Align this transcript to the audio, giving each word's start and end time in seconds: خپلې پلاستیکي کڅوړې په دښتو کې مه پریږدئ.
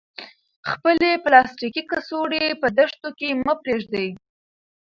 خپلې 0.69 1.09
پلاستیکي 1.23 1.83
کڅوړې 1.89 2.45
په 2.61 2.67
دښتو 2.77 3.09
کې 3.19 3.29
مه 3.43 3.53
پریږدئ. 3.61 4.09